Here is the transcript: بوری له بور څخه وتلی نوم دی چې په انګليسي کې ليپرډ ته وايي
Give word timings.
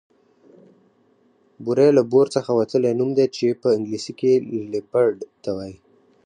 بوری 1.63 1.89
له 1.97 2.03
بور 2.11 2.27
څخه 2.35 2.51
وتلی 2.59 2.91
نوم 2.99 3.09
دی 3.17 3.25
چې 3.37 3.47
په 3.61 3.67
انګليسي 3.77 4.13
کې 4.19 4.31
ليپرډ 4.71 5.15
ته 5.43 5.49
وايي 5.57 5.77